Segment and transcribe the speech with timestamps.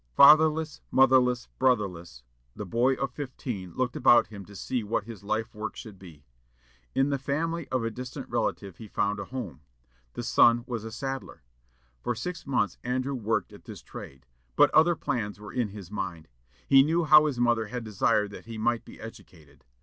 [0.15, 2.23] Fatherless, motherless, brotherless,
[2.55, 6.25] the boy of fifteen looked about him to see what his life work should be.
[6.95, 9.61] In the family of a distant relative he found a home.
[10.13, 11.43] The son was a saddler.
[12.01, 14.25] For six months Andrew worked at this trade.
[14.55, 16.27] But other plans were in his mind.
[16.67, 19.65] He knew how his mother had desired that he might be educated.